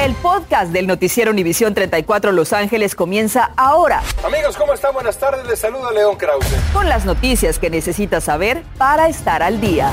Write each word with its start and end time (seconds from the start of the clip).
El 0.00 0.14
podcast 0.14 0.72
del 0.72 0.86
noticiero 0.86 1.30
Univisión 1.30 1.74
34 1.74 2.32
Los 2.32 2.54
Ángeles 2.54 2.94
comienza 2.94 3.50
ahora. 3.54 4.00
Amigos, 4.24 4.56
¿cómo 4.56 4.72
están? 4.72 4.94
Buenas 4.94 5.18
tardes. 5.18 5.46
Les 5.46 5.58
saluda 5.58 5.92
León 5.92 6.16
Krause. 6.16 6.56
Con 6.72 6.88
las 6.88 7.04
noticias 7.04 7.58
que 7.58 7.68
necesitas 7.68 8.24
saber 8.24 8.62
para 8.78 9.08
estar 9.10 9.42
al 9.42 9.60
día. 9.60 9.92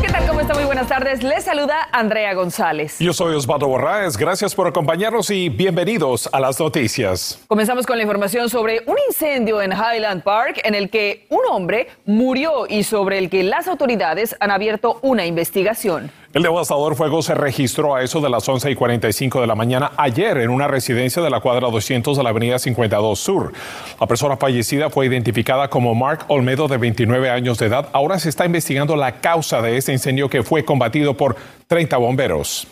¿Qué 0.00 0.12
tal? 0.12 0.28
¿Cómo 0.28 0.42
está? 0.42 0.54
Muy 0.54 0.62
buenas 0.62 0.86
tardes. 0.86 1.24
Les 1.24 1.42
saluda 1.42 1.88
Andrea 1.90 2.34
González. 2.34 3.00
Yo 3.00 3.12
soy 3.12 3.34
Osvaldo 3.34 3.66
Borraes. 3.66 4.16
Gracias 4.16 4.54
por 4.54 4.68
acompañarnos 4.68 5.28
y 5.30 5.48
bienvenidos 5.48 6.30
a 6.32 6.38
las 6.38 6.60
noticias. 6.60 7.40
Comenzamos 7.48 7.84
con 7.84 7.96
la 7.96 8.04
información 8.04 8.48
sobre 8.48 8.84
un 8.86 8.96
incendio 9.08 9.60
en 9.60 9.72
Highland 9.72 10.22
Park 10.22 10.60
en 10.62 10.76
el 10.76 10.88
que 10.88 11.26
un 11.30 11.40
hombre 11.50 11.88
murió 12.06 12.68
y 12.68 12.84
sobre 12.84 13.18
el 13.18 13.28
que 13.28 13.42
las 13.42 13.66
autoridades 13.66 14.36
han 14.38 14.52
abierto 14.52 15.00
una 15.02 15.26
investigación. 15.26 16.12
El 16.34 16.42
devastador 16.42 16.96
fuego 16.96 17.20
se 17.20 17.34
registró 17.34 17.94
a 17.94 18.02
eso 18.02 18.22
de 18.22 18.30
las 18.30 18.48
11 18.48 18.70
y 18.70 18.74
45 18.74 19.42
de 19.42 19.46
la 19.46 19.54
mañana 19.54 19.92
ayer 19.98 20.38
en 20.38 20.48
una 20.48 20.66
residencia 20.66 21.20
de 21.20 21.28
la 21.28 21.40
cuadra 21.40 21.68
200 21.68 22.16
de 22.16 22.22
la 22.22 22.30
avenida 22.30 22.58
52 22.58 23.18
Sur. 23.18 23.52
La 24.00 24.06
persona 24.06 24.38
fallecida 24.38 24.88
fue 24.88 25.06
identificada 25.06 25.68
como 25.68 25.94
Mark 25.94 26.24
Olmedo, 26.28 26.68
de 26.68 26.78
29 26.78 27.28
años 27.28 27.58
de 27.58 27.66
edad. 27.66 27.90
Ahora 27.92 28.18
se 28.18 28.30
está 28.30 28.46
investigando 28.46 28.96
la 28.96 29.20
causa 29.20 29.60
de 29.60 29.76
este 29.76 29.92
incendio 29.92 30.30
que 30.30 30.42
fue 30.42 30.64
combatido 30.64 31.14
por 31.18 31.36
30 31.66 31.98
bomberos. 31.98 32.66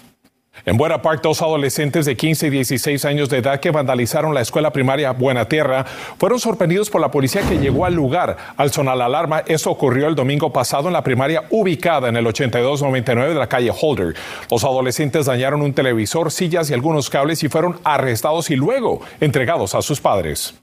En 0.67 0.77
Buena 0.77 1.01
Park, 1.01 1.23
dos 1.23 1.41
adolescentes 1.41 2.05
de 2.05 2.17
15 2.17 2.49
y 2.49 2.51
16 2.51 3.05
años 3.07 3.31
de 3.31 3.39
edad 3.39 3.61
que 3.61 3.71
vandalizaron 3.71 4.35
la 4.35 4.43
escuela 4.43 4.73
primaria 4.73 5.13
Buena 5.13 5.47
Tierra 5.49 5.87
fueron 6.19 6.39
sorprendidos 6.39 6.91
por 6.91 7.01
la 7.01 7.11
policía 7.11 7.43
que 7.49 7.59
llegó 7.59 7.87
al 7.87 7.95
lugar 7.95 8.37
al 8.57 8.71
sonar 8.71 8.99
la 8.99 9.07
alarma. 9.07 9.43
Eso 9.47 9.71
ocurrió 9.71 10.07
el 10.07 10.15
domingo 10.15 10.53
pasado 10.53 10.89
en 10.89 10.93
la 10.93 11.03
primaria 11.03 11.45
ubicada 11.51 12.09
en 12.09 12.17
el 12.17 12.27
8299 12.27 13.33
de 13.33 13.39
la 13.39 13.49
calle 13.49 13.73
Holder. 13.81 14.15
Los 14.51 14.63
adolescentes 14.63 15.27
dañaron 15.27 15.63
un 15.63 15.73
televisor, 15.73 16.31
sillas 16.31 16.69
y 16.71 16.75
algunos 16.75 17.09
cables 17.09 17.43
y 17.43 17.49
fueron 17.49 17.81
arrestados 17.83 18.51
y 18.51 18.57
luego 18.57 19.01
entregados 19.21 19.75
a 19.75 19.83
sus 19.83 20.01
padres. 20.01 20.55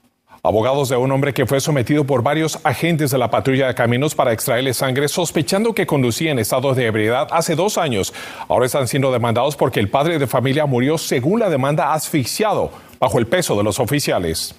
Abogados 0.48 0.88
de 0.88 0.96
un 0.96 1.12
hombre 1.12 1.34
que 1.34 1.44
fue 1.44 1.60
sometido 1.60 2.04
por 2.04 2.22
varios 2.22 2.58
agentes 2.64 3.10
de 3.10 3.18
la 3.18 3.30
patrulla 3.30 3.66
de 3.66 3.74
caminos 3.74 4.14
para 4.14 4.32
extraerle 4.32 4.72
sangre, 4.72 5.06
sospechando 5.06 5.74
que 5.74 5.86
conducía 5.86 6.30
en 6.30 6.38
estado 6.38 6.72
de 6.72 6.86
ebriedad 6.86 7.28
hace 7.32 7.54
dos 7.54 7.76
años, 7.76 8.14
ahora 8.48 8.64
están 8.64 8.88
siendo 8.88 9.12
demandados 9.12 9.56
porque 9.56 9.78
el 9.78 9.90
padre 9.90 10.18
de 10.18 10.26
familia 10.26 10.64
murió, 10.64 10.96
según 10.96 11.40
la 11.40 11.50
demanda, 11.50 11.92
asfixiado 11.92 12.70
bajo 12.98 13.18
el 13.18 13.26
peso 13.26 13.58
de 13.58 13.62
los 13.62 13.78
oficiales. 13.78 14.54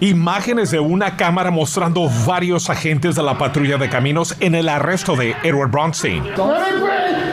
Imágenes 0.00 0.70
de 0.70 0.80
una 0.80 1.16
cámara 1.16 1.50
mostrando 1.50 2.10
varios 2.26 2.68
agentes 2.68 3.14
de 3.16 3.22
la 3.22 3.38
patrulla 3.38 3.78
de 3.78 3.88
caminos 3.88 4.36
en 4.40 4.54
el 4.54 4.68
arresto 4.68 5.16
de 5.16 5.34
Edward 5.42 5.70
Bronstein. 5.70 6.24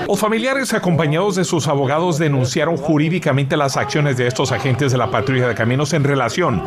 Los 0.07 0.19
familiares 0.19 0.71
acompañados 0.73 1.35
de 1.35 1.43
sus 1.43 1.67
abogados 1.67 2.19
denunciaron 2.19 2.77
jurídicamente 2.77 3.57
las 3.57 3.75
acciones 3.75 4.17
de 4.17 4.27
estos 4.27 4.51
agentes 4.51 4.91
de 4.91 4.99
la 4.99 5.09
patrulla 5.09 5.47
de 5.47 5.55
caminos 5.55 5.93
en 5.93 6.03
relación 6.03 6.61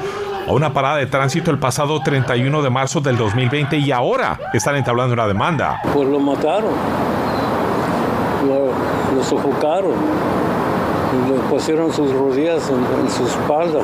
a 0.47 0.53
una 0.53 0.73
parada 0.73 0.97
de 0.97 1.07
tránsito 1.07 1.53
el 1.53 1.59
pasado 1.59 2.03
31 2.03 2.63
de 2.63 2.71
marzo 2.71 3.01
del 3.01 3.17
2020 3.17 3.79
y 3.79 3.93
ahora 3.93 4.41
están 4.53 4.75
entablando 4.75 5.15
una 5.15 5.29
demanda. 5.29 5.81
Pues 5.95 6.09
lo 6.09 6.19
mataron, 6.19 6.73
lo, 9.15 9.23
sofocaron, 9.23 9.93
le 11.31 11.39
pusieron 11.49 11.93
sus 11.93 12.13
rodillas 12.13 12.69
en, 12.71 13.05
en 13.05 13.11
su 13.11 13.25
espalda 13.25 13.81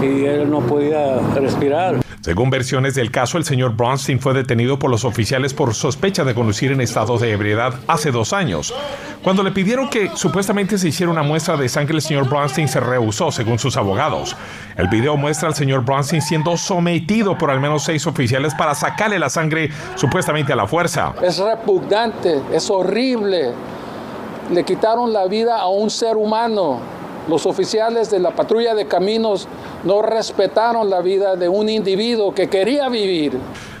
y 0.00 0.24
él 0.24 0.50
no 0.50 0.60
podía 0.60 1.18
respirar. 1.34 2.07
Según 2.28 2.50
versiones 2.50 2.94
del 2.94 3.10
caso, 3.10 3.38
el 3.38 3.46
señor 3.46 3.74
Bronstein 3.74 4.20
fue 4.20 4.34
detenido 4.34 4.78
por 4.78 4.90
los 4.90 5.06
oficiales 5.06 5.54
por 5.54 5.72
sospecha 5.72 6.24
de 6.24 6.34
conducir 6.34 6.70
en 6.70 6.82
estado 6.82 7.16
de 7.16 7.32
ebriedad 7.32 7.72
hace 7.86 8.10
dos 8.10 8.34
años. 8.34 8.74
Cuando 9.24 9.42
le 9.42 9.50
pidieron 9.50 9.88
que 9.88 10.10
supuestamente 10.14 10.76
se 10.76 10.88
hiciera 10.88 11.10
una 11.10 11.22
muestra 11.22 11.56
de 11.56 11.70
sangre, 11.70 11.94
el 11.94 12.02
señor 12.02 12.28
Bronstein 12.28 12.68
se 12.68 12.80
rehusó, 12.80 13.32
según 13.32 13.58
sus 13.58 13.78
abogados. 13.78 14.36
El 14.76 14.88
video 14.88 15.16
muestra 15.16 15.48
al 15.48 15.54
señor 15.54 15.86
Bronstein 15.86 16.20
siendo 16.20 16.58
sometido 16.58 17.38
por 17.38 17.50
al 17.50 17.60
menos 17.60 17.84
seis 17.84 18.06
oficiales 18.06 18.54
para 18.54 18.74
sacarle 18.74 19.18
la 19.18 19.30
sangre 19.30 19.70
supuestamente 19.94 20.52
a 20.52 20.56
la 20.56 20.66
fuerza. 20.66 21.14
Es 21.22 21.38
repugnante, 21.38 22.42
es 22.52 22.68
horrible. 22.68 23.54
Le 24.52 24.64
quitaron 24.64 25.14
la 25.14 25.24
vida 25.28 25.58
a 25.58 25.68
un 25.68 25.88
ser 25.88 26.18
humano. 26.18 26.78
Los 27.26 27.46
oficiales 27.46 28.10
de 28.10 28.18
la 28.18 28.32
patrulla 28.32 28.74
de 28.74 28.86
caminos 28.86 29.48
no 29.84 30.02
respetaron 30.02 30.90
la 30.90 31.00
vida 31.00 31.36
de 31.36 31.48
un 31.48 31.68
individuo 31.68 32.34
que 32.34 32.48
quería 32.48 32.88
vivir. 32.88 33.32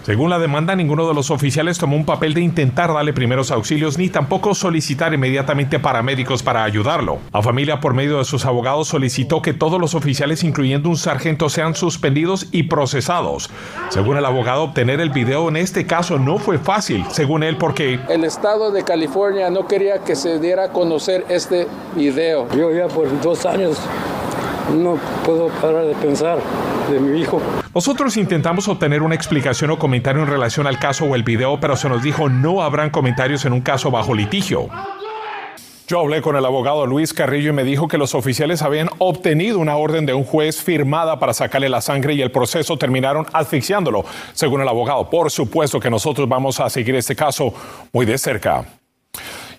Según 0.08 0.30
la 0.30 0.38
demanda, 0.38 0.74
ninguno 0.74 1.06
de 1.06 1.12
los 1.12 1.30
oficiales 1.30 1.76
tomó 1.76 1.94
un 1.94 2.06
papel 2.06 2.32
de 2.32 2.40
intentar 2.40 2.94
darle 2.94 3.12
primeros 3.12 3.50
auxilios 3.50 3.98
ni 3.98 4.08
tampoco 4.08 4.54
solicitar 4.54 5.12
inmediatamente 5.12 5.78
paramédicos 5.78 6.42
para 6.42 6.64
ayudarlo. 6.64 7.18
La 7.30 7.42
familia, 7.42 7.78
por 7.78 7.92
medio 7.92 8.16
de 8.16 8.24
sus 8.24 8.46
abogados, 8.46 8.88
solicitó 8.88 9.42
que 9.42 9.52
todos 9.52 9.78
los 9.78 9.94
oficiales, 9.94 10.44
incluyendo 10.44 10.88
un 10.88 10.96
sargento, 10.96 11.50
sean 11.50 11.74
suspendidos 11.74 12.46
y 12.52 12.62
procesados. 12.62 13.50
Según 13.90 14.16
el 14.16 14.24
abogado, 14.24 14.62
obtener 14.62 15.00
el 15.00 15.10
video 15.10 15.50
en 15.50 15.58
este 15.58 15.86
caso 15.86 16.18
no 16.18 16.38
fue 16.38 16.56
fácil, 16.56 17.04
según 17.10 17.42
él, 17.42 17.58
porque 17.58 18.00
El 18.08 18.24
estado 18.24 18.70
de 18.70 18.84
California 18.84 19.50
no 19.50 19.66
quería 19.66 19.98
que 19.98 20.16
se 20.16 20.38
diera 20.38 20.64
a 20.64 20.68
conocer 20.72 21.26
este 21.28 21.66
video. 21.94 22.48
Yo 22.56 22.72
ya 22.72 22.88
por 22.88 23.20
dos 23.20 23.44
años 23.44 23.78
no 24.74 24.98
puedo 25.24 25.48
parar 25.48 25.84
de 25.84 25.94
pensar 25.94 26.38
de 26.90 27.00
mi 27.00 27.20
hijo. 27.20 27.40
Nosotros 27.74 28.16
intentamos 28.16 28.68
obtener 28.68 29.02
una 29.02 29.14
explicación 29.14 29.70
o 29.70 29.78
comentario 29.78 30.22
en 30.22 30.28
relación 30.28 30.66
al 30.66 30.78
caso 30.78 31.04
o 31.04 31.14
el 31.14 31.22
video, 31.22 31.58
pero 31.60 31.76
se 31.76 31.88
nos 31.88 32.02
dijo 32.02 32.28
no 32.28 32.62
habrán 32.62 32.90
comentarios 32.90 33.44
en 33.44 33.52
un 33.52 33.60
caso 33.60 33.90
bajo 33.90 34.14
litigio. 34.14 34.68
Yo 35.88 36.00
hablé 36.00 36.20
con 36.20 36.36
el 36.36 36.44
abogado 36.44 36.84
Luis 36.84 37.14
Carrillo 37.14 37.48
y 37.48 37.54
me 37.54 37.64
dijo 37.64 37.88
que 37.88 37.96
los 37.96 38.14
oficiales 38.14 38.60
habían 38.60 38.90
obtenido 38.98 39.58
una 39.58 39.76
orden 39.76 40.04
de 40.04 40.12
un 40.12 40.22
juez 40.22 40.62
firmada 40.62 41.18
para 41.18 41.32
sacarle 41.32 41.70
la 41.70 41.80
sangre 41.80 42.12
y 42.12 42.20
el 42.20 42.30
proceso 42.30 42.76
terminaron 42.76 43.26
asfixiándolo, 43.32 44.04
según 44.34 44.60
el 44.60 44.68
abogado. 44.68 45.08
Por 45.08 45.30
supuesto 45.30 45.80
que 45.80 45.88
nosotros 45.88 46.28
vamos 46.28 46.60
a 46.60 46.68
seguir 46.68 46.94
este 46.94 47.16
caso 47.16 47.54
muy 47.90 48.04
de 48.04 48.18
cerca. 48.18 48.77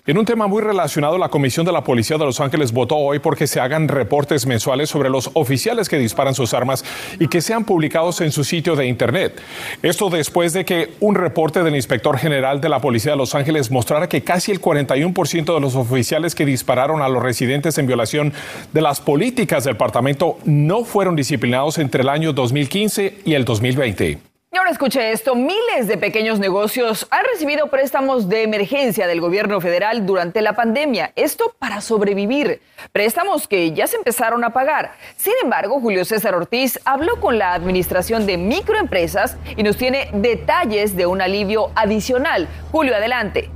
En 0.06 0.16
un 0.16 0.24
tema 0.24 0.46
muy 0.46 0.62
relacionado, 0.62 1.18
la 1.18 1.28
Comisión 1.28 1.66
de 1.66 1.72
la 1.72 1.84
Policía 1.84 2.16
de 2.16 2.24
Los 2.24 2.40
Ángeles 2.40 2.72
votó 2.72 2.96
hoy 2.96 3.18
porque 3.18 3.46
se 3.46 3.60
hagan 3.60 3.86
reportes 3.86 4.46
mensuales 4.46 4.88
sobre 4.88 5.10
los 5.10 5.30
oficiales 5.34 5.90
que 5.90 5.98
disparan 5.98 6.34
sus 6.34 6.54
armas 6.54 6.86
y 7.18 7.28
que 7.28 7.42
sean 7.42 7.64
publicados 7.64 8.22
en 8.22 8.32
su 8.32 8.42
sitio 8.42 8.76
de 8.76 8.86
Internet. 8.86 9.38
Esto 9.82 10.08
después 10.08 10.54
de 10.54 10.64
que 10.64 10.94
un 11.00 11.16
reporte 11.16 11.62
del 11.62 11.76
inspector 11.76 12.16
general 12.16 12.62
de 12.62 12.70
la 12.70 12.80
Policía 12.80 13.12
de 13.12 13.18
Los 13.18 13.34
Ángeles 13.34 13.70
mostrara 13.70 14.08
que 14.08 14.24
casi 14.24 14.52
el 14.52 14.62
41% 14.62 15.54
de 15.54 15.60
los 15.60 15.76
oficiales 15.76 16.34
que 16.34 16.46
dispararon 16.46 17.02
a 17.02 17.08
los 17.10 17.22
residentes 17.22 17.76
en 17.76 17.86
violación 17.86 18.32
de 18.72 18.80
las 18.80 19.02
políticas 19.02 19.64
del 19.64 19.74
departamento 19.74 20.38
no 20.46 20.84
fueron 20.84 21.14
disciplinados 21.14 21.76
entre 21.76 22.02
el 22.02 22.08
año 22.08 22.32
2015 22.32 23.18
y 23.26 23.34
el 23.34 23.44
2020. 23.44 24.29
Escuche 24.70 25.10
esto, 25.10 25.34
miles 25.34 25.88
de 25.88 25.98
pequeños 25.98 26.38
negocios 26.38 27.08
han 27.10 27.24
recibido 27.24 27.66
préstamos 27.66 28.28
de 28.28 28.44
emergencia 28.44 29.08
del 29.08 29.20
gobierno 29.20 29.60
federal 29.60 30.06
durante 30.06 30.42
la 30.42 30.52
pandemia, 30.52 31.10
esto 31.16 31.52
para 31.58 31.80
sobrevivir, 31.80 32.62
préstamos 32.92 33.48
que 33.48 33.72
ya 33.72 33.88
se 33.88 33.96
empezaron 33.96 34.44
a 34.44 34.50
pagar. 34.50 34.92
Sin 35.16 35.32
embargo, 35.42 35.80
Julio 35.80 36.04
César 36.04 36.36
Ortiz 36.36 36.78
habló 36.84 37.20
con 37.20 37.36
la 37.36 37.52
Administración 37.52 38.26
de 38.26 38.38
Microempresas 38.38 39.36
y 39.56 39.64
nos 39.64 39.76
tiene 39.76 40.08
detalles 40.12 40.94
de 40.96 41.04
un 41.04 41.20
alivio 41.20 41.72
adicional. 41.74 42.46
Julio, 42.70 42.94
adelante. 42.94 43.50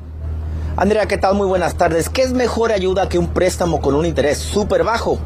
Andrea, 0.77 1.07
¿qué 1.07 1.17
tal? 1.17 1.37
Muy 1.37 1.47
buenas 1.47 1.77
tardes. 1.77 2.09
¿Qué 2.09 2.23
es 2.23 2.33
mejor 2.33 2.73
ayuda 2.73 3.09
que 3.09 3.21
un 3.21 3.29
préstamo 3.29 3.81
con 3.81 3.95
un 3.95 4.05
interés 4.05 4.39
súper 4.39 4.83
bajo? 4.83 5.21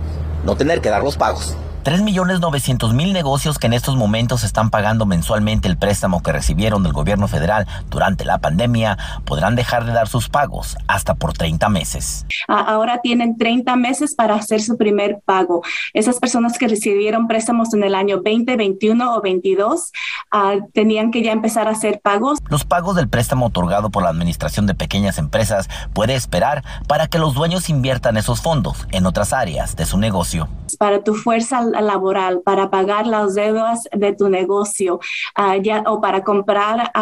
No 0.44 0.54
tener 0.54 0.82
que 0.82 0.90
dar 0.90 1.02
los 1.02 1.16
pagos. 1.16 1.56
3.900.000 1.88 3.14
negocios 3.14 3.58
que 3.58 3.66
en 3.66 3.72
estos 3.72 3.96
momentos 3.96 4.44
están 4.44 4.68
pagando 4.68 5.06
mensualmente 5.06 5.68
el 5.68 5.78
préstamo 5.78 6.22
que 6.22 6.32
recibieron 6.32 6.82
del 6.82 6.92
gobierno 6.92 7.28
federal 7.28 7.66
durante 7.88 8.26
la 8.26 8.36
pandemia 8.36 8.98
podrán 9.24 9.56
dejar 9.56 9.86
de 9.86 9.92
dar 9.92 10.06
sus 10.06 10.28
pagos 10.28 10.76
hasta 10.86 11.14
por 11.14 11.32
30 11.32 11.66
meses. 11.70 12.26
Ahora 12.46 13.00
tienen 13.00 13.38
30 13.38 13.74
meses 13.76 14.14
para 14.14 14.34
hacer 14.34 14.60
su 14.60 14.76
primer 14.76 15.20
pago. 15.24 15.62
Esas 15.94 16.18
personas 16.18 16.58
que 16.58 16.68
recibieron 16.68 17.26
préstamos 17.26 17.72
en 17.72 17.82
el 17.82 17.94
año 17.94 18.16
2021 18.16 19.16
o 19.16 19.22
22 19.22 19.90
uh, 20.34 20.70
tenían 20.74 21.10
que 21.10 21.22
ya 21.22 21.32
empezar 21.32 21.68
a 21.68 21.70
hacer 21.70 22.02
pagos. 22.02 22.38
Los 22.50 22.66
pagos 22.66 22.96
del 22.96 23.08
préstamo 23.08 23.46
otorgado 23.46 23.88
por 23.88 24.02
la 24.02 24.10
Administración 24.10 24.66
de 24.66 24.74
Pequeñas 24.74 25.16
Empresas 25.16 25.70
puede 25.94 26.16
esperar 26.16 26.62
para 26.86 27.06
que 27.06 27.18
los 27.18 27.32
dueños 27.32 27.70
inviertan 27.70 28.18
esos 28.18 28.42
fondos 28.42 28.86
en 28.90 29.06
otras 29.06 29.32
áreas 29.32 29.74
de 29.74 29.86
su 29.86 29.96
negocio. 29.96 30.48
Para 30.78 31.02
tu 31.02 31.14
fuerza 31.14 31.62
laboral, 31.80 32.40
para 32.44 32.70
pagar 32.70 33.06
las 33.06 33.34
deudas 33.34 33.88
de 33.92 34.12
tu 34.12 34.28
negocio 34.28 35.00
ya, 35.62 35.82
o 35.86 36.00
para 36.00 36.22
comprar 36.24 36.92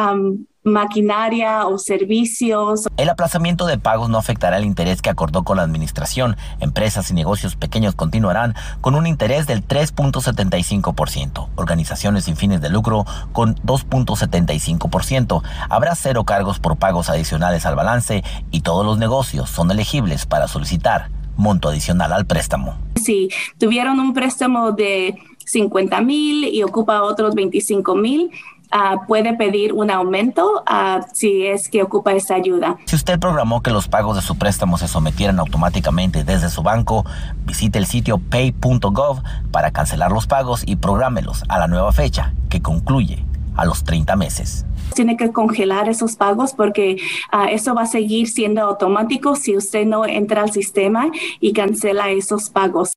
maquinaria 0.67 1.67
o 1.67 1.79
servicios. 1.79 2.89
El 2.97 3.09
aplazamiento 3.09 3.67
de 3.67 3.79
pagos 3.79 4.11
no 4.11 4.19
afectará 4.19 4.59
el 4.59 4.65
interés 4.65 5.01
que 5.01 5.09
acordó 5.09 5.45
con 5.45 5.57
la 5.57 5.63
administración. 5.63 6.37
Empresas 6.61 7.11
y 7.11 7.15
negocios 7.15 7.57
pequeños 7.57 7.95
continuarán 7.95 8.55
con 8.81 8.97
un 8.97 9.07
interés 9.07 9.47
del 9.47 9.67
3.75%. 9.67 11.49
Organizaciones 11.55 12.25
sin 12.25 12.37
fines 12.37 12.61
de 12.61 12.69
lucro 12.69 13.07
con 13.33 13.55
2.75%. 13.57 15.43
Habrá 15.71 15.95
cero 15.95 16.25
cargos 16.25 16.59
por 16.59 16.77
pagos 16.77 17.09
adicionales 17.09 17.65
al 17.65 17.77
balance 17.77 18.25
y 18.51 18.61
todos 18.63 18.85
los 18.85 18.99
negocios 18.99 19.49
son 19.49 19.71
elegibles 19.71 20.27
para 20.27 20.49
solicitar 20.49 21.16
monto 21.37 21.69
adicional 21.69 22.13
al 22.13 22.27
préstamo. 22.27 22.77
Si 22.97 23.29
tuvieron 23.59 24.01
un 24.01 24.13
préstamo 24.13 24.73
de 24.73 25.15
50 25.45 26.01
mil 26.01 26.45
y 26.45 26.63
ocupa 26.63 27.03
otros 27.03 27.35
25 27.35 27.95
mil, 27.95 28.31
Ah, 28.73 28.97
puede 29.07 29.35
pedir 29.35 29.73
un 29.73 29.91
aumento 29.91 30.65
uh, 30.69 31.01
si 31.13 31.47
es 31.47 31.69
que 31.69 31.83
ocupa 31.83 32.13
esa 32.13 32.35
ayuda. 32.35 32.77
Si 32.87 32.97
usted 32.97 33.19
programó 33.21 33.63
que 33.63 33.71
los 33.71 33.87
pagos 33.87 34.17
de 34.17 34.23
su 34.23 34.37
préstamo 34.37 34.77
se 34.77 34.89
sometieran 34.89 35.39
automáticamente 35.39 36.25
desde 36.25 36.51
su 36.51 36.63
banco, 36.63 37.05
visite 37.45 37.79
el 37.79 37.87
sitio 37.87 38.19
pay.gov 38.19 39.23
para 39.53 39.71
cancelar 39.71 40.11
los 40.11 40.27
pagos 40.27 40.65
y 40.67 40.77
prográmelos 40.77 41.45
a 41.49 41.59
la 41.59 41.69
nueva 41.69 41.93
fecha, 41.93 42.35
que 42.49 42.61
concluye 42.61 43.25
a 43.57 43.65
los 43.65 43.85
30 43.85 44.17
meses. 44.17 44.65
Tiene 44.95 45.17
que 45.17 45.33
congelar 45.33 45.89
esos 45.89 46.17
pagos 46.17 46.55
porque 46.55 46.97
uh, 47.33 47.49
eso 47.51 47.75
va 47.75 47.83
a 47.83 47.87
seguir 47.87 48.29
siendo 48.29 48.63
automático 48.63 49.37
si 49.37 49.57
usted 49.57 49.87
no 49.87 50.07
entra 50.07 50.43
al 50.43 50.53
sistema 50.53 51.11
y 51.41 51.53
cancela 51.53 52.11
esos 52.11 52.51
pagos. 52.51 52.93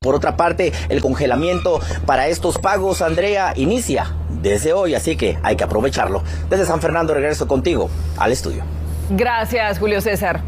Por 0.00 0.16
otra 0.16 0.36
parte, 0.36 0.72
el 0.88 1.00
congelamiento 1.00 1.80
para 2.06 2.26
estos 2.26 2.58
pagos, 2.58 3.02
Andrea, 3.02 3.52
inicia 3.56 4.12
desde 4.42 4.72
hoy, 4.72 4.94
así 4.94 5.16
que 5.16 5.38
hay 5.42 5.54
que 5.56 5.64
aprovecharlo. 5.64 6.22
Desde 6.50 6.66
San 6.66 6.80
Fernando 6.80 7.14
regreso 7.14 7.46
contigo 7.46 7.88
al 8.18 8.32
estudio. 8.32 8.64
Gracias, 9.10 9.78
Julio 9.78 10.00
César. 10.00 10.42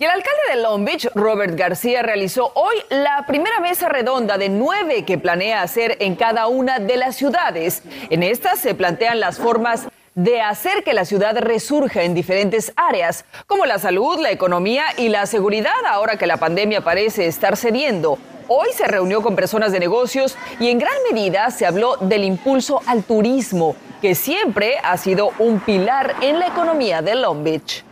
Y 0.00 0.04
el 0.04 0.10
alcalde 0.12 0.40
de 0.48 0.62
Long 0.62 0.86
Beach, 0.86 1.08
Robert 1.14 1.54
García, 1.56 2.00
realizó 2.00 2.52
hoy 2.54 2.74
la 2.88 3.26
primera 3.26 3.60
mesa 3.60 3.90
redonda 3.90 4.38
de 4.38 4.48
nueve 4.48 5.04
que 5.04 5.18
planea 5.18 5.60
hacer 5.60 5.98
en 6.00 6.16
cada 6.16 6.46
una 6.46 6.78
de 6.78 6.96
las 6.96 7.16
ciudades. 7.16 7.82
En 8.08 8.22
estas 8.22 8.60
se 8.60 8.74
plantean 8.74 9.20
las 9.20 9.36
formas 9.36 9.88
de 10.14 10.40
hacer 10.40 10.84
que 10.84 10.94
la 10.94 11.04
ciudad 11.04 11.36
resurja 11.36 12.02
en 12.02 12.14
diferentes 12.14 12.72
áreas, 12.76 13.26
como 13.46 13.66
la 13.66 13.78
salud, 13.78 14.18
la 14.18 14.30
economía 14.30 14.84
y 14.96 15.10
la 15.10 15.26
seguridad, 15.26 15.84
ahora 15.86 16.16
que 16.16 16.26
la 16.26 16.38
pandemia 16.38 16.80
parece 16.80 17.26
estar 17.26 17.58
cediendo. 17.58 18.18
Hoy 18.48 18.68
se 18.74 18.86
reunió 18.86 19.20
con 19.20 19.36
personas 19.36 19.70
de 19.70 19.80
negocios 19.80 20.34
y 20.58 20.70
en 20.70 20.78
gran 20.78 20.96
medida 21.12 21.50
se 21.50 21.66
habló 21.66 21.98
del 21.98 22.24
impulso 22.24 22.80
al 22.86 23.02
turismo, 23.02 23.76
que 24.00 24.14
siempre 24.14 24.78
ha 24.82 24.96
sido 24.96 25.32
un 25.38 25.60
pilar 25.60 26.16
en 26.22 26.38
la 26.38 26.46
economía 26.46 27.02
de 27.02 27.16
Long 27.16 27.44
Beach. 27.44 27.84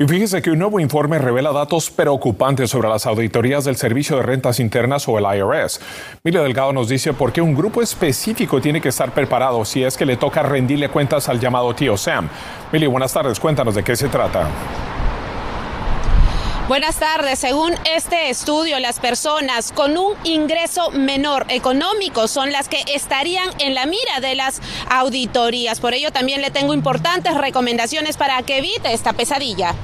Y 0.00 0.06
fíjese 0.06 0.42
que 0.42 0.52
un 0.52 0.60
nuevo 0.60 0.78
informe 0.78 1.18
revela 1.18 1.50
datos 1.50 1.90
preocupantes 1.90 2.70
sobre 2.70 2.88
las 2.88 3.04
auditorías 3.04 3.64
del 3.64 3.74
Servicio 3.74 4.14
de 4.14 4.22
Rentas 4.22 4.60
Internas 4.60 5.08
o 5.08 5.18
el 5.18 5.24
IRS. 5.24 5.80
Mila 6.22 6.40
Delgado 6.40 6.72
nos 6.72 6.88
dice 6.88 7.12
por 7.14 7.32
qué 7.32 7.40
un 7.40 7.52
grupo 7.52 7.82
específico 7.82 8.60
tiene 8.60 8.80
que 8.80 8.90
estar 8.90 9.10
preparado 9.10 9.64
si 9.64 9.82
es 9.82 9.96
que 9.96 10.06
le 10.06 10.16
toca 10.16 10.44
rendirle 10.44 10.88
cuentas 10.88 11.28
al 11.28 11.40
llamado 11.40 11.74
tío 11.74 11.96
Sam. 11.96 12.28
Mili, 12.70 12.86
buenas 12.86 13.12
tardes, 13.12 13.40
cuéntanos 13.40 13.74
de 13.74 13.82
qué 13.82 13.96
se 13.96 14.08
trata. 14.08 14.48
Buenas 16.68 16.96
tardes. 16.96 17.38
Según 17.38 17.72
este 17.96 18.28
estudio, 18.28 18.78
las 18.78 19.00
personas 19.00 19.72
con 19.72 19.96
un 19.96 20.12
ingreso 20.24 20.90
menor 20.90 21.46
económico 21.48 22.28
son 22.28 22.52
las 22.52 22.68
que 22.68 22.84
estarían 22.94 23.48
en 23.58 23.74
la 23.74 23.86
mira 23.86 24.20
de 24.20 24.34
las 24.34 24.60
auditorías. 24.90 25.80
Por 25.80 25.94
ello 25.94 26.12
también 26.12 26.42
le 26.42 26.50
tengo 26.50 26.74
importantes 26.74 27.34
recomendaciones 27.38 28.18
para 28.18 28.42
que 28.42 28.58
evite 28.58 28.92
esta 28.92 29.14
pesadilla. 29.14 29.74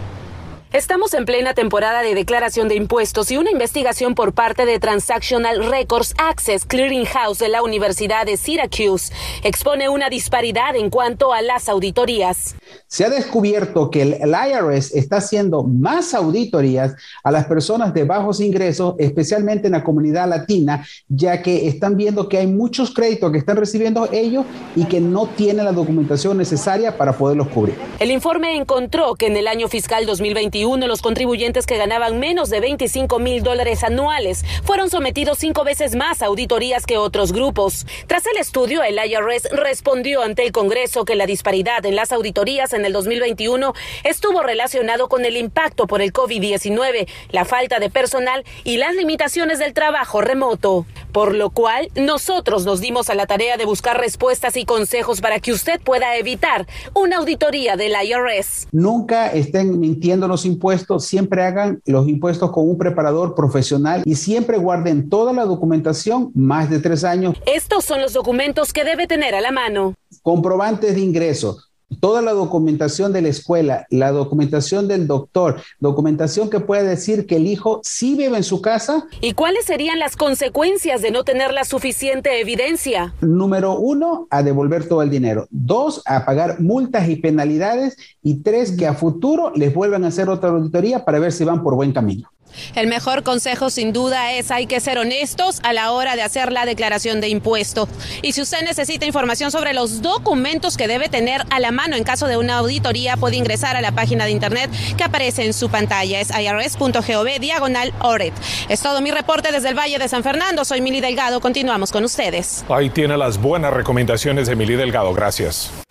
Estamos 0.75 1.15
en 1.15 1.25
plena 1.25 1.55
temporada 1.55 2.03
de 2.03 2.17
declaración 2.17 2.67
de 2.67 2.75
impuestos 2.75 3.31
y 3.31 3.37
una 3.37 3.53
investigación 3.53 4.17
por 4.17 4.33
parte 4.33 4.67
de 4.67 4.81
Transactional 4.81 5.71
Records 5.71 6.15
Access 6.19 6.65
Clearinghouse 6.65 7.39
de 7.39 7.49
la 7.49 7.63
Universidad 7.63 8.27
de 8.27 8.37
Syracuse 8.37 9.13
expone 9.45 9.89
una 9.89 10.11
disparidad 10.11 10.75
en 10.75 10.91
cuanto 10.91 11.33
a 11.33 11.43
las 11.43 11.69
auditorías. 11.69 12.57
Se 12.89 13.05
ha 13.05 13.09
descubierto 13.09 13.89
que 13.89 14.03
el, 14.03 14.35
IRS 14.35 14.97
está 14.97 15.19
haciendo 15.19 15.63
más 15.63 16.13
auditorías 16.13 16.97
a 17.23 17.31
las 17.31 17.47
personas 17.47 17.95
de 17.95 18.03
bajos 18.03 18.41
ingresos, 18.41 18.97
especialmente 18.99 19.69
en 19.69 19.75
la 19.75 19.85
comunidad 19.85 20.29
latina, 20.29 20.85
ya 21.07 21.41
que 21.41 21.69
están 21.69 21.97
viendo 21.97 22.29
que 22.29 22.39
hay 22.39 22.49
muchos 22.49 22.93
créditos 22.93 23.31
que 23.31 23.39
están 23.39 23.59
recibiendo 23.59 24.09
ellos 24.11 24.45
y 24.75 24.87
que 24.87 25.01
no 25.01 25.29
tienen 25.29 25.67
la 25.67 25.73
documentación 25.73 26.37
necesaria 26.37 26.97
para 26.97 27.13
poderlos 27.13 27.47
cubrir. 27.47 27.77
El 28.01 28.11
informe 28.11 28.57
encontró 28.57 29.15
que 29.15 29.29
en 29.29 29.37
el 29.37 29.47
año 29.47 29.69
fiscal 29.69 30.05
2021 30.05 30.64
uno 30.65 30.87
los 30.87 31.03
contribuyentes 31.03 31.67
que 31.67 31.77
ganaban 31.77 32.19
menos 32.19 32.51
de 32.51 32.61
25 32.61 33.19
mil 33.19 33.43
dólares 33.43 33.85
anuales 33.85 34.45
fueron 34.65 34.91
sometidos 34.91 35.39
cinco 35.39 35.65
veces 35.65 35.95
más 35.95 36.23
a 36.23 36.27
auditorías 36.27 36.87
que 36.87 36.99
otros 36.99 37.33
grupos. 37.33 37.87
Tras 38.07 38.27
el 38.27 38.39
estudio, 38.39 38.83
el 38.83 38.99
IRS 38.99 39.49
respondió 39.53 40.23
ante 40.23 40.45
el 40.45 40.53
Congreso 40.53 41.05
que 41.05 41.15
la 41.15 41.27
disparidad 41.27 41.85
en 41.87 41.97
las 41.97 42.13
auditorías 42.13 42.73
en 42.73 42.85
el 42.85 42.93
2021 42.93 43.75
estuvo 44.05 44.43
relacionado 44.43 45.09
con 45.09 45.25
el 45.25 45.37
impacto 45.37 45.87
por 45.87 46.03
el 46.03 46.13
COVID-19, 46.13 47.09
la 47.31 47.45
falta 47.45 47.79
de 47.79 47.91
personal 47.91 48.45
y 48.65 48.77
las 48.77 48.95
limitaciones 48.95 49.59
del 49.59 49.73
trabajo 49.75 50.21
remoto. 50.21 50.87
Por 51.13 51.35
lo 51.35 51.51
cual, 51.51 51.91
nosotros 51.95 52.65
nos 52.65 52.81
dimos 52.81 53.09
a 53.09 53.15
la 53.15 53.27
tarea 53.27 53.57
de 53.57 53.65
buscar 53.65 54.01
respuestas 54.01 54.57
y 54.57 54.65
consejos 54.65 55.21
para 55.21 55.39
que 55.39 55.53
usted 55.53 55.81
pueda 55.81 56.17
evitar 56.17 56.67
una 56.93 57.19
auditoría 57.19 57.77
del 57.77 57.93
IRS. 57.93 58.67
Nunca 58.73 59.29
estén 59.29 59.79
mintiendo 59.79 60.27
los 60.27 60.45
impuestos, 60.45 60.54
siempre 60.99 61.43
hagan 61.43 61.81
los 61.87 62.09
impuestos 62.09 62.51
con 62.51 62.69
un 62.69 62.79
preparador 62.79 63.35
profesional 63.35 64.03
y 64.05 64.15
siempre 64.15 64.59
guarden 64.59 65.09
toda 65.09 65.33
la 65.33 65.45
documentación 65.45 66.31
más 66.35 66.71
de 66.71 66.81
tres 66.81 67.05
años. 67.05 67.37
Estos 67.47 67.85
son 67.85 68.01
los 68.01 68.13
documentos 68.13 68.73
que 68.73 68.85
debe 68.85 69.07
tener 69.07 69.35
a 69.35 69.41
la 69.41 69.51
mano. 69.51 69.95
Comprobantes 70.23 70.95
de 70.95 71.01
ingresos, 71.01 71.71
toda 72.01 72.23
la 72.23 72.33
documentación 72.33 73.13
de 73.13 73.23
la 73.23 73.29
escuela, 73.29 73.87
la 73.91 74.11
documentación 74.11 74.89
del 74.89 75.07
doctor, 75.07 75.61
documentación 75.81 76.51
que 76.51 76.61
puede 76.61 76.85
decir 76.85 77.27
que 77.27 77.37
el 77.37 77.47
hijo 77.47 77.81
sí 77.83 78.15
vive 78.15 78.37
en 78.37 78.45
su 78.45 78.61
casa. 78.61 79.07
¿Y 79.21 79.33
cuáles 79.33 79.65
serían 79.65 79.99
las 79.99 80.17
consecuencias 80.17 81.03
de 81.03 81.11
no 81.11 81.25
tener 81.25 81.53
la 81.53 81.65
suficiente 81.65 82.41
evidencia? 82.41 83.15
Número 83.21 83.79
uno, 83.79 84.27
a 84.31 84.43
devolver 84.43 84.89
todo 84.89 85.03
el 85.03 85.11
dinero. 85.11 85.47
Dos, 85.51 86.03
a 86.07 86.25
pagar 86.25 86.61
multas 86.61 87.09
y 87.09 87.17
penalidades. 87.17 87.97
Y 88.23 88.43
tres, 88.43 88.73
que 88.73 88.87
a 88.87 88.95
futuro 88.95 89.53
les 89.55 89.73
vuelvan 89.75 90.05
a 90.05 90.09
hacer 90.09 90.29
otra 90.29 90.51
auditoría 90.51 91.05
para 91.05 91.19
ver 91.19 91.33
si 91.33 91.45
van 91.45 91.63
por 91.63 91.75
buen 91.75 91.93
camino. 91.93 92.31
El 92.75 92.87
mejor 92.87 93.23
consejo 93.23 93.71
sin 93.71 93.93
duda 93.93 94.33
es 94.33 94.51
hay 94.51 94.67
que 94.67 94.81
ser 94.81 94.99
honestos 94.99 95.61
a 95.63 95.73
la 95.73 95.93
hora 95.93 96.17
de 96.17 96.23
hacer 96.23 96.53
la 96.53 96.67
declaración 96.67 97.21
de 97.21 97.29
impuestos. 97.29 97.89
Y 98.23 98.33
si 98.33 98.43
usted 98.43 98.63
necesita 98.63 99.07
información 99.07 99.51
sobre 99.51 99.75
los 99.75 100.03
documentos 100.03 100.77
que 100.77 100.89
debe 100.89 101.09
tener 101.09 101.43
a 101.51 101.61
la 101.61 101.71
mano 101.71 101.97
en 101.97 102.05
caso 102.05 102.27
de 102.27 102.37
una 102.37 102.59
auditoría, 102.59 103.17
puede 103.17 103.37
ingresar 103.37 103.77
a 103.77 103.81
la 103.81 103.93
página 103.93 104.25
de 104.25 104.31
internet 104.31 104.71
que 104.97 105.05
aparece 105.05 105.45
en 105.45 105.53
su 105.53 105.69
pantalla. 105.69 106.21
Es 106.21 106.31
irs.gov 106.31 107.41
diagonal 107.41 107.93
ORED. 108.01 108.33
Es 108.69 108.81
todo 108.81 109.01
mi 109.01 109.11
reporte 109.11 109.53
desde 109.53 109.69
el 109.69 109.79
Valle 109.79 109.99
de 109.99 110.09
San 110.09 110.23
Fernando. 110.23 110.65
Soy 110.65 110.81
Mili 110.81 111.01
Delgado. 111.01 111.41
Continuamos 111.41 111.93
con 111.93 112.05
ustedes. 112.05 112.65
Ahí 112.69 112.91
tiene 112.91 113.17
las 113.17 113.39
buenas 113.39 113.73
recomendaciones 113.73 114.47
de 114.47 114.57
Mili 114.57 114.77
Delgado. 114.77 115.13
Gracias. 115.13 115.84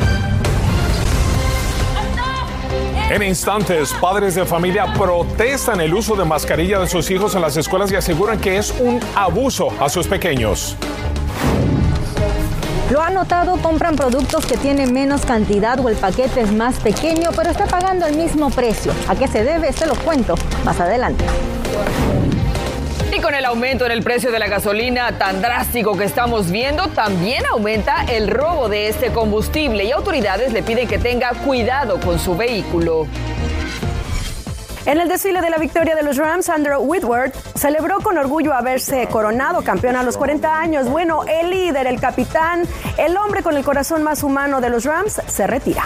En 3.14 3.22
instantes, 3.22 3.94
padres 4.02 4.34
de 4.34 4.44
familia 4.44 4.92
protestan 4.92 5.80
el 5.82 5.94
uso 5.94 6.16
de 6.16 6.26
mascarilla 6.26 6.80
de 6.80 6.88
sus 6.88 7.12
hijos 7.12 7.36
en 7.36 7.42
las 7.42 7.56
escuelas 7.56 7.92
y 7.92 7.96
aseguran 7.96 8.40
que 8.40 8.58
es 8.58 8.74
un 8.80 9.00
abuso 9.14 9.72
a 9.80 9.88
sus 9.88 10.08
pequeños. 10.08 10.76
Lo 12.90 13.04
han 13.04 13.14
notado, 13.14 13.58
compran 13.58 13.96
productos 13.96 14.48
que 14.48 14.58
tienen 14.58 14.92
menos 14.94 15.28
cantidad 15.28 15.80
o 15.80 15.90
el 15.90 15.96
paquete 15.96 16.42
es 16.42 16.52
más 16.52 16.80
pequeño, 16.80 17.30
pero 17.36 17.52
está 17.52 17.68
pagando 17.68 18.08
el 18.08 18.18
mismo 18.18 18.50
precio. 18.50 18.92
¿A 19.08 19.16
qué 19.16 19.28
se 19.28 19.44
debe? 19.44 19.72
Se 19.74 19.86
lo 19.86 19.94
cuento 19.94 20.34
más 20.66 20.80
adelante. 20.80 21.24
Con 23.24 23.36
el 23.36 23.46
aumento 23.46 23.86
en 23.86 23.94
el 23.94 24.04
precio 24.04 24.34
de 24.34 24.38
la 24.38 24.48
gasolina 24.48 25.18
tan 25.18 25.42
drástico 25.42 25.98
que 25.98 26.04
estamos 26.04 26.52
viendo, 26.52 26.90
también 26.90 27.46
aumenta 27.46 28.04
el 28.10 28.28
robo 28.28 28.68
de 28.68 28.90
este 28.90 29.14
combustible 29.14 29.86
y 29.86 29.92
autoridades 29.92 30.52
le 30.52 30.62
piden 30.62 30.90
que 30.90 31.00
tenga 31.00 31.30
cuidado 31.30 32.02
con 32.02 32.20
su 32.20 32.36
vehículo. 32.36 33.08
En 34.86 35.00
el 35.00 35.08
desfile 35.08 35.40
de 35.40 35.50
la 35.50 35.58
victoria 35.58 35.96
de 35.96 36.04
los 36.04 36.18
Rams, 36.18 36.50
Andrew 36.50 36.82
Whitworth 36.82 37.34
celebró 37.56 38.02
con 38.02 38.18
orgullo 38.18 38.54
haberse 38.54 39.08
coronado 39.08 39.64
campeón 39.64 39.96
a 39.96 40.04
los 40.04 40.18
40 40.18 40.60
años. 40.60 40.90
Bueno, 40.90 41.24
el 41.24 41.50
líder, 41.50 41.88
el 41.88 42.02
capitán, 42.02 42.64
el 42.98 43.16
hombre 43.16 43.42
con 43.42 43.56
el 43.56 43.64
corazón 43.64 44.04
más 44.04 44.22
humano 44.24 44.60
de 44.60 44.70
los 44.70 44.84
Rams 44.84 45.22
se 45.28 45.48
retira. 45.48 45.86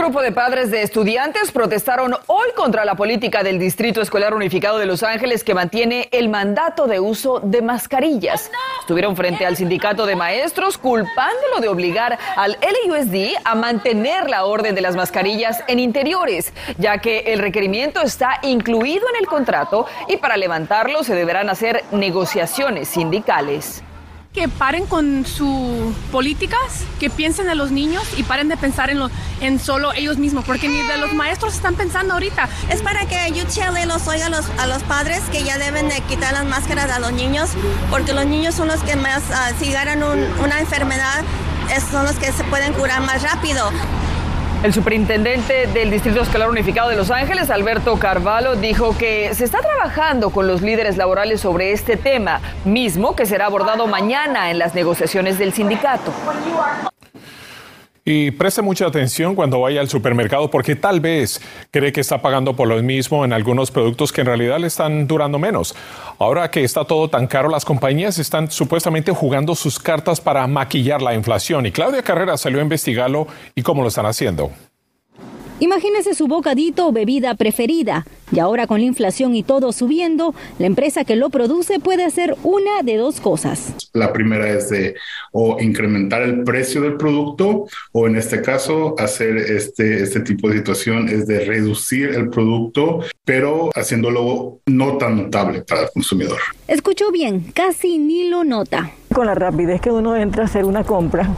Grupo 0.00 0.22
de 0.22 0.32
padres 0.32 0.70
de 0.70 0.80
estudiantes 0.80 1.52
protestaron 1.52 2.16
hoy 2.26 2.48
contra 2.56 2.86
la 2.86 2.94
política 2.94 3.42
del 3.42 3.58
Distrito 3.58 4.00
Escolar 4.00 4.32
Unificado 4.32 4.78
de 4.78 4.86
Los 4.86 5.02
Ángeles 5.02 5.44
que 5.44 5.52
mantiene 5.52 6.08
el 6.10 6.30
mandato 6.30 6.86
de 6.86 6.98
uso 7.00 7.40
de 7.40 7.60
mascarillas. 7.60 8.50
Estuvieron 8.80 9.14
frente 9.14 9.44
al 9.44 9.58
sindicato 9.58 10.06
de 10.06 10.16
maestros 10.16 10.78
culpándolo 10.78 11.60
de 11.60 11.68
obligar 11.68 12.18
al 12.36 12.56
LUSD 12.86 13.34
a 13.44 13.54
mantener 13.54 14.30
la 14.30 14.46
orden 14.46 14.74
de 14.74 14.80
las 14.80 14.96
mascarillas 14.96 15.62
en 15.68 15.78
interiores, 15.78 16.54
ya 16.78 16.96
que 16.96 17.18
el 17.26 17.38
requerimiento 17.38 18.00
está 18.00 18.38
incluido 18.42 19.06
en 19.10 19.16
el 19.20 19.26
contrato 19.26 19.84
y 20.08 20.16
para 20.16 20.38
levantarlo 20.38 21.04
se 21.04 21.14
deberán 21.14 21.50
hacer 21.50 21.84
negociaciones 21.92 22.88
sindicales 22.88 23.82
que 24.32 24.48
paren 24.48 24.86
con 24.86 25.26
sus 25.26 25.92
políticas, 26.12 26.84
que 27.00 27.10
piensen 27.10 27.48
en 27.48 27.58
los 27.58 27.72
niños 27.72 28.04
y 28.16 28.22
paren 28.22 28.48
de 28.48 28.56
pensar 28.56 28.88
en, 28.88 29.00
lo, 29.00 29.10
en 29.40 29.58
solo 29.58 29.92
ellos 29.92 30.18
mismos, 30.18 30.44
porque 30.44 30.68
ni 30.68 30.76
de 30.76 30.98
los 30.98 31.12
maestros 31.14 31.54
están 31.54 31.74
pensando 31.74 32.14
ahorita. 32.14 32.48
Es 32.68 32.80
para 32.80 33.06
que 33.06 33.16
UCLA 33.32 33.86
los 33.86 34.06
oiga 34.06 34.26
a 34.26 34.66
los, 34.68 34.82
padres 34.84 35.20
que 35.32 35.42
ya 35.42 35.58
deben 35.58 35.88
de 35.88 36.00
quitar 36.02 36.32
las 36.32 36.44
máscaras 36.44 36.90
a 36.90 37.00
los 37.00 37.12
niños, 37.12 37.50
porque 37.90 38.12
los 38.12 38.26
niños 38.26 38.54
son 38.54 38.68
los 38.68 38.80
que 38.82 38.94
más, 38.94 39.22
uh, 39.30 39.58
si 39.58 39.72
ganan 39.72 40.02
un, 40.02 40.20
una 40.44 40.60
enfermedad, 40.60 41.24
son 41.90 42.04
los 42.04 42.16
que 42.16 42.32
se 42.32 42.44
pueden 42.44 42.72
curar 42.72 43.00
más 43.00 43.22
rápido. 43.22 43.70
El 44.62 44.74
superintendente 44.74 45.68
del 45.68 45.90
Distrito 45.90 46.20
Escolar 46.20 46.50
Unificado 46.50 46.90
de 46.90 46.96
Los 46.96 47.10
Ángeles, 47.10 47.48
Alberto 47.48 47.98
Carvalho, 47.98 48.56
dijo 48.56 48.94
que 48.98 49.34
se 49.34 49.46
está 49.46 49.60
trabajando 49.60 50.28
con 50.28 50.46
los 50.46 50.60
líderes 50.60 50.98
laborales 50.98 51.40
sobre 51.40 51.72
este 51.72 51.96
tema, 51.96 52.42
mismo 52.66 53.16
que 53.16 53.24
será 53.24 53.46
abordado 53.46 53.86
mañana 53.86 54.50
en 54.50 54.58
las 54.58 54.74
negociaciones 54.74 55.38
del 55.38 55.54
sindicato. 55.54 56.12
Y 58.04 58.30
preste 58.30 58.62
mucha 58.62 58.86
atención 58.86 59.34
cuando 59.34 59.60
vaya 59.60 59.80
al 59.80 59.88
supermercado 59.88 60.50
porque 60.50 60.74
tal 60.74 61.00
vez 61.00 61.40
cree 61.70 61.92
que 61.92 62.00
está 62.00 62.22
pagando 62.22 62.56
por 62.56 62.66
lo 62.66 62.82
mismo 62.82 63.24
en 63.24 63.32
algunos 63.32 63.70
productos 63.70 64.12
que 64.12 64.22
en 64.22 64.28
realidad 64.28 64.58
le 64.58 64.68
están 64.68 65.06
durando 65.06 65.38
menos. 65.38 65.74
Ahora 66.18 66.50
que 66.50 66.64
está 66.64 66.84
todo 66.84 67.08
tan 67.08 67.26
caro, 67.26 67.50
las 67.50 67.64
compañías 67.64 68.18
están 68.18 68.50
supuestamente 68.50 69.12
jugando 69.12 69.54
sus 69.54 69.78
cartas 69.78 70.20
para 70.20 70.46
maquillar 70.46 71.02
la 71.02 71.14
inflación 71.14 71.66
y 71.66 71.72
Claudia 71.72 72.02
Carrera 72.02 72.36
salió 72.36 72.60
a 72.60 72.62
investigarlo 72.62 73.26
y 73.54 73.62
cómo 73.62 73.82
lo 73.82 73.88
están 73.88 74.06
haciendo. 74.06 74.50
Imagínese 75.60 76.14
su 76.14 76.26
bocadito 76.26 76.88
o 76.88 76.92
bebida 76.92 77.34
preferida. 77.34 78.06
Y 78.32 78.38
ahora 78.38 78.66
con 78.66 78.80
la 78.80 78.86
inflación 78.86 79.34
y 79.34 79.42
todo 79.42 79.72
subiendo, 79.72 80.34
la 80.58 80.66
empresa 80.66 81.04
que 81.04 81.16
lo 81.16 81.28
produce 81.28 81.80
puede 81.80 82.04
hacer 82.04 82.34
una 82.42 82.82
de 82.82 82.96
dos 82.96 83.20
cosas. 83.20 83.74
La 83.92 84.10
primera 84.10 84.48
es 84.48 84.70
de 84.70 84.94
o 85.32 85.60
incrementar 85.60 86.22
el 86.22 86.44
precio 86.44 86.80
del 86.80 86.96
producto 86.96 87.66
o 87.92 88.06
en 88.06 88.16
este 88.16 88.40
caso 88.40 88.94
hacer 88.98 89.36
este, 89.36 90.02
este 90.02 90.20
tipo 90.20 90.48
de 90.48 90.58
situación 90.58 91.10
es 91.10 91.26
de 91.26 91.44
reducir 91.44 92.10
el 92.10 92.30
producto, 92.30 93.00
pero 93.26 93.70
haciéndolo 93.74 94.60
no 94.66 94.96
tan 94.96 95.24
notable 95.24 95.60
para 95.62 95.82
el 95.82 95.88
consumidor. 95.92 96.38
Escuchó 96.68 97.12
bien, 97.12 97.52
casi 97.52 97.98
ni 97.98 98.28
lo 98.28 98.44
nota. 98.44 98.92
Con 99.12 99.26
la 99.26 99.34
rapidez 99.34 99.80
que 99.82 99.90
uno 99.90 100.16
entra 100.16 100.44
a 100.44 100.46
hacer 100.46 100.64
una 100.64 100.84
compra, 100.84 101.28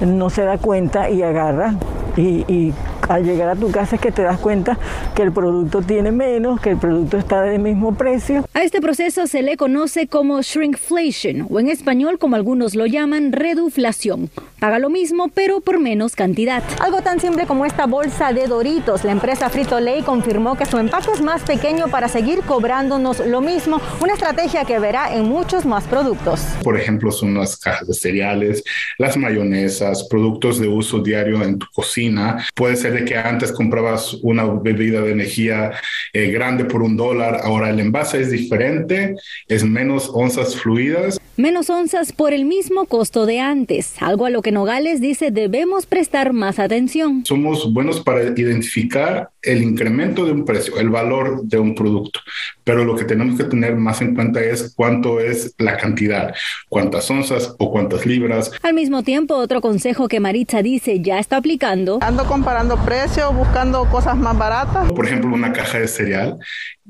no 0.00 0.28
se 0.30 0.42
da 0.42 0.58
cuenta 0.58 1.08
y 1.10 1.22
agarra 1.22 1.76
y, 2.16 2.44
y 2.52 2.72
al 3.10 3.24
llegar 3.24 3.48
a 3.48 3.56
tu 3.56 3.70
casa 3.72 3.96
es 3.96 4.00
que 4.00 4.12
te 4.12 4.22
das 4.22 4.38
cuenta 4.38 4.78
que 5.16 5.22
el 5.22 5.32
producto 5.32 5.82
tiene 5.82 6.12
menos, 6.12 6.60
que 6.60 6.70
el 6.70 6.78
producto 6.78 7.18
está 7.18 7.42
del 7.42 7.60
mismo 7.60 7.94
precio. 7.94 8.46
A 8.54 8.62
este 8.62 8.80
proceso 8.80 9.26
se 9.26 9.42
le 9.42 9.56
conoce 9.56 10.06
como 10.06 10.40
shrinkflation 10.42 11.46
o 11.50 11.58
en 11.58 11.68
español 11.68 12.18
como 12.18 12.36
algunos 12.36 12.76
lo 12.76 12.86
llaman 12.86 13.32
reduflación. 13.32 14.30
Paga 14.60 14.78
lo 14.78 14.90
mismo 14.90 15.30
pero 15.34 15.62
por 15.62 15.80
menos 15.80 16.14
cantidad. 16.14 16.62
Algo 16.80 17.00
tan 17.00 17.18
simple 17.18 17.46
como 17.46 17.64
esta 17.64 17.86
bolsa 17.86 18.34
de 18.34 18.46
Doritos. 18.46 19.04
La 19.04 19.12
empresa 19.12 19.48
Frito 19.48 19.80
Lay 19.80 20.02
confirmó 20.02 20.54
que 20.54 20.66
su 20.66 20.76
empaque 20.76 21.12
es 21.14 21.22
más 21.22 21.42
pequeño 21.42 21.88
para 21.88 22.08
seguir 22.08 22.40
cobrándonos 22.40 23.26
lo 23.26 23.40
mismo, 23.40 23.80
una 24.02 24.12
estrategia 24.12 24.66
que 24.66 24.78
verá 24.78 25.14
en 25.14 25.24
muchos 25.24 25.64
más 25.64 25.84
productos. 25.84 26.42
Por 26.62 26.78
ejemplo, 26.78 27.10
son 27.10 27.32
las 27.32 27.56
cajas 27.56 27.88
de 27.88 27.94
cereales, 27.94 28.62
las 28.98 29.16
mayonesas, 29.16 30.06
productos 30.10 30.60
de 30.60 30.68
uso 30.68 30.98
diario 30.98 31.42
en 31.42 31.58
tu 31.58 31.66
cocina. 31.72 32.44
Puede 32.54 32.76
ser 32.76 33.02
que 33.06 33.16
antes 33.16 33.52
comprabas 33.52 34.12
una 34.22 34.44
bebida 34.44 35.00
de 35.00 35.12
energía 35.12 35.72
eh, 36.12 36.30
grande 36.30 36.66
por 36.66 36.82
un 36.82 36.98
dólar, 36.98 37.40
ahora 37.44 37.70
el 37.70 37.80
envase 37.80 38.20
es 38.20 38.30
diferente, 38.30 39.14
es 39.48 39.64
menos 39.64 40.10
onzas 40.12 40.54
fluidas. 40.54 41.18
Menos 41.40 41.70
onzas 41.70 42.12
por 42.12 42.34
el 42.34 42.44
mismo 42.44 42.84
costo 42.84 43.24
de 43.24 43.40
antes, 43.40 43.94
algo 44.02 44.26
a 44.26 44.30
lo 44.30 44.42
que 44.42 44.52
Nogales 44.52 45.00
dice 45.00 45.30
debemos 45.30 45.86
prestar 45.86 46.34
más 46.34 46.58
atención. 46.58 47.24
Somos 47.24 47.72
buenos 47.72 48.00
para 48.00 48.24
identificar 48.24 49.30
el 49.42 49.62
incremento 49.62 50.24
de 50.24 50.32
un 50.32 50.44
precio, 50.44 50.78
el 50.78 50.90
valor 50.90 51.42
de 51.44 51.58
un 51.58 51.74
producto, 51.74 52.20
pero 52.64 52.84
lo 52.84 52.96
que 52.96 53.04
tenemos 53.04 53.36
que 53.36 53.44
tener 53.44 53.76
más 53.76 54.00
en 54.02 54.14
cuenta 54.14 54.40
es 54.40 54.74
cuánto 54.74 55.20
es 55.20 55.54
la 55.58 55.76
cantidad, 55.76 56.34
cuántas 56.68 57.10
onzas 57.10 57.54
o 57.58 57.70
cuántas 57.70 58.06
libras. 58.06 58.50
Al 58.62 58.74
mismo 58.74 59.02
tiempo, 59.02 59.34
otro 59.36 59.60
consejo 59.60 60.08
que 60.08 60.20
Maritza 60.20 60.62
dice 60.62 61.00
ya 61.00 61.18
está 61.18 61.36
aplicando. 61.36 61.98
Ando 62.02 62.24
comparando 62.26 62.76
precios, 62.84 63.34
buscando 63.34 63.84
cosas 63.86 64.16
más 64.16 64.36
baratas. 64.36 64.92
Por 64.92 65.06
ejemplo, 65.06 65.34
una 65.34 65.52
caja 65.52 65.78
de 65.78 65.88
cereal 65.88 66.38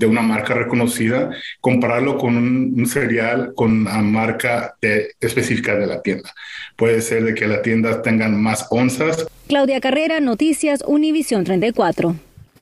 de 0.01 0.07
una 0.07 0.23
marca 0.23 0.55
reconocida, 0.55 1.31
compararlo 1.61 2.17
con 2.17 2.37
un, 2.37 2.87
cereal 2.87 3.53
con 3.55 3.83
una 3.83 3.99
marca 4.01 4.75
específica 5.21 5.77
de 5.77 5.87
la 5.87 6.01
tienda. 6.01 6.33
Puede 6.77 7.03
ser 7.03 7.23
de 7.23 7.35
que 7.35 7.47
la 7.47 7.61
tienda 7.61 8.01
tengan 8.01 8.41
más 8.41 8.67
onzas. 8.71 9.27
Claudia 9.47 9.79
Carrera, 9.81 10.21
Noticias 10.21 10.83
Univisión 10.87 11.45
34. 11.45 12.17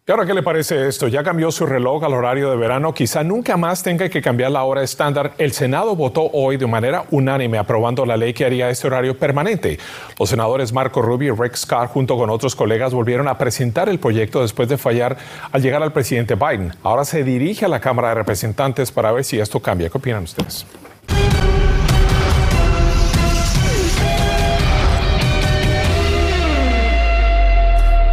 ¿Y 0.08 0.10
ahora 0.10 0.24
qué 0.24 0.32
le 0.32 0.42
parece 0.42 0.88
esto? 0.88 1.06
Ya 1.06 1.22
cambió 1.22 1.52
su 1.52 1.66
reloj 1.66 2.02
al 2.02 2.14
horario 2.14 2.48
de 2.48 2.56
verano. 2.56 2.94
Quizá 2.94 3.22
nunca 3.22 3.58
más 3.58 3.82
tenga 3.82 4.08
que 4.08 4.22
cambiar 4.22 4.50
la 4.52 4.62
hora 4.62 4.82
estándar. 4.82 5.34
El 5.36 5.52
Senado 5.52 5.94
votó 5.94 6.30
hoy 6.32 6.56
de 6.56 6.66
manera 6.66 7.04
unánime 7.10 7.58
aprobando 7.58 8.06
la 8.06 8.16
ley 8.16 8.32
que 8.32 8.46
haría 8.46 8.70
este 8.70 8.86
horario 8.86 9.18
permanente. 9.18 9.78
Los 10.18 10.30
senadores 10.30 10.72
Marco 10.72 11.02
Rubio 11.02 11.34
y 11.34 11.36
Rex 11.36 11.60
Scott, 11.60 11.90
junto 11.90 12.16
con 12.16 12.30
otros 12.30 12.56
colegas, 12.56 12.94
volvieron 12.94 13.28
a 13.28 13.36
presentar 13.36 13.90
el 13.90 13.98
proyecto 13.98 14.40
después 14.40 14.70
de 14.70 14.78
fallar 14.78 15.18
al 15.52 15.60
llegar 15.60 15.82
al 15.82 15.92
presidente 15.92 16.36
Biden. 16.36 16.72
Ahora 16.82 17.04
se 17.04 17.22
dirige 17.22 17.66
a 17.66 17.68
la 17.68 17.80
Cámara 17.80 18.08
de 18.08 18.14
Representantes 18.14 18.90
para 18.90 19.12
ver 19.12 19.24
si 19.24 19.38
esto 19.38 19.60
cambia. 19.60 19.90
¿Qué 19.90 19.98
opinan 19.98 20.22
ustedes? 20.22 20.64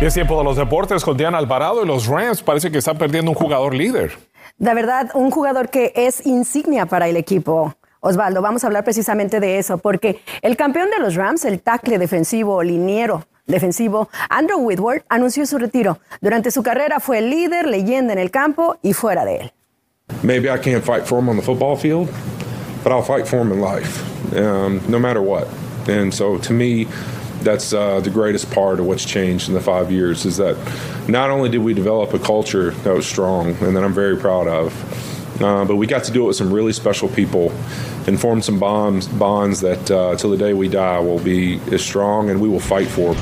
Y 0.01 0.03
es 0.03 0.13
tiempo 0.13 0.37
de 0.37 0.43
los 0.43 0.57
deportes 0.57 1.05
con 1.05 1.15
Diana 1.15 1.37
Alvarado 1.37 1.81
y 1.81 1.87
los 1.87 2.07
Rams. 2.07 2.41
Parece 2.41 2.69
que 2.69 2.79
están 2.79 2.97
perdiendo 2.97 3.31
un 3.31 3.35
jugador 3.35 3.73
líder. 3.73 4.11
De 4.57 4.73
verdad, 4.73 5.09
un 5.13 5.31
jugador 5.31 5.69
que 5.69 5.93
es 5.95 6.25
insignia 6.25 6.85
para 6.85 7.07
el 7.07 7.15
equipo. 7.15 7.73
Osvaldo, 8.01 8.41
vamos 8.41 8.63
a 8.63 8.67
hablar 8.67 8.83
precisamente 8.83 9.39
de 9.39 9.57
eso, 9.57 9.77
porque 9.77 10.19
el 10.41 10.57
campeón 10.57 10.89
de 10.91 10.99
los 10.99 11.15
Rams, 11.15 11.45
el 11.45 11.61
tackle 11.61 11.97
defensivo, 11.97 12.61
liniero 12.61 13.25
defensivo, 13.47 14.09
Andrew 14.29 14.59
Whitworth, 14.59 15.05
anunció 15.07 15.45
su 15.45 15.57
retiro. 15.57 15.99
Durante 16.19 16.51
su 16.51 16.61
carrera 16.61 16.99
fue 16.99 17.21
líder, 17.21 17.65
leyenda 17.65 18.11
en 18.11 18.19
el 18.19 18.31
campo 18.31 18.77
y 18.81 18.91
fuera 18.91 19.23
de 19.23 19.37
él. 19.37 19.53
Maybe 20.23 20.49
I 20.49 20.59
can't 20.59 20.83
fight 20.83 21.05
for 21.05 21.19
him 21.19 21.29
on 21.29 21.37
the 21.37 21.41
football 21.41 21.77
field, 21.77 22.09
but 22.83 22.91
I'll 22.91 23.01
fight 23.01 23.25
for 23.25 23.39
him 23.39 23.53
in 23.53 23.61
life, 23.61 24.03
um, 24.37 24.81
no 24.89 24.99
matter 24.99 25.21
what. 25.21 25.47
And 25.87 26.13
so 26.13 26.37
to 26.39 26.53
me, 26.53 26.85
that's 27.45 27.71
uh, 27.73 28.01
the 28.01 28.09
greatest 28.09 28.51
part 28.51 28.79
of 28.79 28.87
what's 28.87 29.05
changed 29.05 29.47
in 29.47 29.53
the 29.53 29.61
five 29.61 29.91
years 29.91 30.25
is 30.25 30.37
that 30.37 30.57
not 31.07 31.29
only 31.29 31.47
did 31.47 31.59
we 31.59 31.73
develop 31.73 32.13
a 32.13 32.19
culture 32.19 32.71
that 32.71 32.93
was 32.93 33.05
strong 33.05 33.51
and 33.61 33.75
that 33.75 33.83
I'm 33.83 33.93
very 33.93 34.17
proud 34.17 34.47
of, 34.47 35.41
uh, 35.41 35.63
but 35.63 35.75
we 35.75 35.85
got 35.85 36.03
to 36.05 36.11
do 36.11 36.23
it 36.23 36.27
with 36.27 36.35
some 36.35 36.51
really 36.51 36.73
special 36.73 37.07
people 37.07 37.51
and 38.07 38.19
form 38.19 38.41
some 38.41 38.59
bonds, 38.59 39.07
bonds 39.07 39.61
that 39.61 39.91
uh, 39.91 40.15
till 40.15 40.31
the 40.31 40.37
day 40.37 40.53
we 40.53 40.67
die 40.67 40.99
will 40.99 41.19
be 41.19 41.59
as 41.71 41.83
strong 41.83 42.29
and 42.29 42.41
we 42.41 42.49
will 42.49 42.59
fight 42.59 42.87
for. 42.87 43.13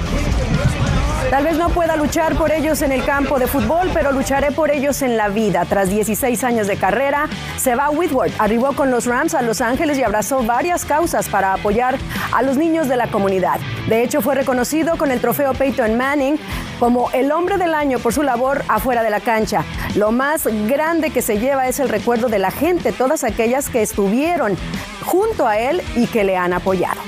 Tal 1.33 1.45
vez 1.45 1.57
no 1.57 1.69
pueda 1.69 1.95
luchar 1.95 2.35
por 2.35 2.51
ellos 2.51 2.83
en 2.83 2.91
el 2.91 3.03
campo 3.03 3.39
de 3.39 3.47
fútbol, 3.47 3.89
pero 3.91 4.11
lucharé 4.11 4.51
por 4.51 4.69
ellos 4.69 5.01
en 5.01 5.17
la 5.17 5.29
vida. 5.29 5.65
Tras 5.67 5.89
16 5.89 6.43
años 6.43 6.67
de 6.67 6.77
carrera, 6.77 7.27
se 7.57 7.73
va 7.73 7.89
Whitworth. 7.89 8.33
Arribó 8.37 8.73
con 8.73 8.91
los 8.91 9.07
Rams 9.07 9.33
a 9.33 9.41
Los 9.41 9.59
Ángeles 9.59 9.97
y 9.97 10.03
abrazó 10.03 10.43
varias 10.43 10.85
causas 10.85 11.27
para 11.29 11.53
apoyar 11.53 11.97
a 12.31 12.43
los 12.43 12.55
niños 12.55 12.87
de 12.87 12.97
la 12.97 13.07
comunidad. 13.07 13.59
De 13.89 14.03
hecho, 14.03 14.21
fue 14.21 14.35
reconocido 14.35 14.95
con 14.95 15.09
el 15.09 15.21
trofeo 15.21 15.55
Peyton 15.55 15.97
Manning 15.97 16.37
como 16.79 17.09
el 17.13 17.31
hombre 17.31 17.57
del 17.57 17.73
año 17.73 17.97
por 17.97 18.13
su 18.13 18.21
labor 18.21 18.63
afuera 18.67 19.01
de 19.01 19.09
la 19.09 19.19
cancha. 19.19 19.63
Lo 19.95 20.11
más 20.11 20.45
grande 20.67 21.09
que 21.09 21.23
se 21.23 21.39
lleva 21.39 21.67
es 21.67 21.79
el 21.79 21.89
recuerdo 21.89 22.27
de 22.27 22.37
la 22.37 22.51
gente, 22.51 22.91
todas 22.91 23.23
aquellas 23.23 23.69
que 23.69 23.81
estuvieron 23.81 24.55
junto 25.03 25.47
a 25.47 25.57
él 25.57 25.81
y 25.95 26.05
que 26.05 26.23
le 26.23 26.37
han 26.37 26.53
apoyado. 26.53 27.01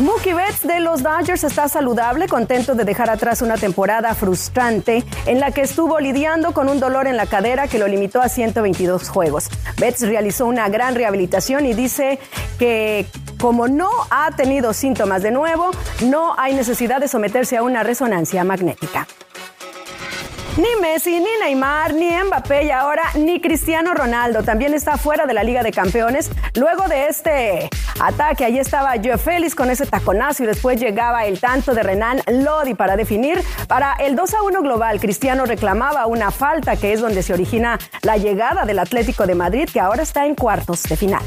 Mookie 0.00 0.32
Betts 0.32 0.62
de 0.62 0.78
los 0.78 1.02
Dodgers 1.02 1.42
está 1.42 1.68
saludable, 1.68 2.28
contento 2.28 2.76
de 2.76 2.84
dejar 2.84 3.10
atrás 3.10 3.42
una 3.42 3.56
temporada 3.56 4.14
frustrante 4.14 5.02
en 5.26 5.40
la 5.40 5.50
que 5.50 5.62
estuvo 5.62 5.98
lidiando 5.98 6.52
con 6.52 6.68
un 6.68 6.78
dolor 6.78 7.08
en 7.08 7.16
la 7.16 7.26
cadera 7.26 7.66
que 7.66 7.80
lo 7.80 7.88
limitó 7.88 8.22
a 8.22 8.28
122 8.28 9.08
juegos. 9.08 9.48
Betts 9.76 10.02
realizó 10.02 10.46
una 10.46 10.68
gran 10.68 10.94
rehabilitación 10.94 11.66
y 11.66 11.74
dice 11.74 12.20
que 12.60 13.06
como 13.40 13.66
no 13.66 13.90
ha 14.10 14.30
tenido 14.36 14.72
síntomas 14.72 15.22
de 15.22 15.32
nuevo, 15.32 15.72
no 16.04 16.34
hay 16.38 16.54
necesidad 16.54 17.00
de 17.00 17.08
someterse 17.08 17.56
a 17.56 17.64
una 17.64 17.82
resonancia 17.82 18.44
magnética. 18.44 19.08
Ni 20.58 20.74
Messi, 20.80 21.20
ni 21.20 21.30
Neymar, 21.40 21.94
ni 21.94 22.10
Mbappé 22.10 22.64
y 22.64 22.70
ahora 22.72 23.04
ni 23.14 23.40
Cristiano 23.40 23.94
Ronaldo 23.94 24.42
también 24.42 24.74
está 24.74 24.96
fuera 24.96 25.24
de 25.24 25.32
la 25.32 25.44
Liga 25.44 25.62
de 25.62 25.70
Campeones. 25.70 26.32
Luego 26.56 26.88
de 26.88 27.06
este 27.06 27.70
ataque, 28.00 28.44
ahí 28.44 28.58
estaba 28.58 28.94
Joe 28.96 29.18
Félix 29.18 29.54
con 29.54 29.70
ese 29.70 29.86
taconazo 29.86 30.42
y 30.42 30.46
después 30.46 30.80
llegaba 30.80 31.26
el 31.26 31.38
tanto 31.38 31.74
de 31.74 31.84
Renan 31.84 32.22
Lodi 32.26 32.74
para 32.74 32.96
definir. 32.96 33.40
Para 33.68 33.92
el 34.00 34.16
2 34.16 34.34
a 34.34 34.42
1 34.42 34.62
global, 34.62 34.98
Cristiano 34.98 35.46
reclamaba 35.46 36.08
una 36.08 36.32
falta 36.32 36.74
que 36.74 36.92
es 36.92 37.00
donde 37.00 37.22
se 37.22 37.34
origina 37.34 37.78
la 38.02 38.16
llegada 38.16 38.64
del 38.64 38.80
Atlético 38.80 39.28
de 39.28 39.36
Madrid 39.36 39.68
que 39.72 39.78
ahora 39.78 40.02
está 40.02 40.26
en 40.26 40.34
cuartos 40.34 40.82
de 40.82 40.96
final. 40.96 41.22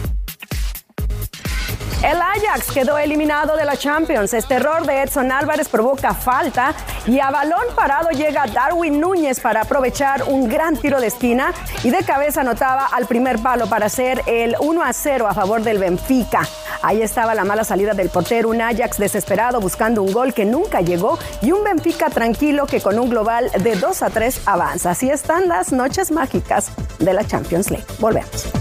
El 2.03 2.19
Ajax 2.19 2.71
quedó 2.73 2.97
eliminado 2.97 3.55
de 3.55 3.63
la 3.63 3.77
Champions. 3.77 4.33
Este 4.33 4.55
error 4.55 4.87
de 4.87 5.03
Edson 5.03 5.31
Álvarez 5.31 5.69
provoca 5.69 6.15
falta 6.15 6.73
y 7.05 7.19
a 7.19 7.29
balón 7.29 7.61
parado 7.75 8.09
llega 8.09 8.47
Darwin 8.47 8.99
Núñez 8.99 9.39
para 9.39 9.61
aprovechar 9.61 10.23
un 10.23 10.49
gran 10.49 10.75
tiro 10.77 10.99
de 10.99 11.07
esquina 11.07 11.53
y 11.83 11.91
de 11.91 12.03
cabeza 12.03 12.41
anotaba 12.41 12.87
al 12.87 13.05
primer 13.05 13.37
palo 13.37 13.67
para 13.67 13.85
hacer 13.85 14.23
el 14.25 14.55
1 14.59 14.83
a 14.83 14.91
0 14.93 15.27
a 15.27 15.35
favor 15.35 15.61
del 15.61 15.77
Benfica. 15.77 16.41
Ahí 16.81 17.03
estaba 17.03 17.35
la 17.35 17.43
mala 17.43 17.63
salida 17.63 17.93
del 17.93 18.09
portero, 18.09 18.49
un 18.49 18.61
Ajax 18.61 18.97
desesperado 18.97 19.59
buscando 19.59 20.01
un 20.01 20.11
gol 20.11 20.33
que 20.33 20.45
nunca 20.45 20.81
llegó 20.81 21.19
y 21.43 21.51
un 21.51 21.63
Benfica 21.63 22.09
tranquilo 22.09 22.65
que 22.65 22.81
con 22.81 22.97
un 22.97 23.11
global 23.11 23.51
de 23.59 23.75
2 23.75 24.01
a 24.01 24.09
3 24.09 24.41
avanza. 24.47 24.89
Así 24.89 25.11
están 25.11 25.47
las 25.47 25.71
noches 25.71 26.11
mágicas 26.11 26.71
de 26.97 27.13
la 27.13 27.23
Champions 27.27 27.69
League. 27.69 27.85
Volvemos. 27.99 28.60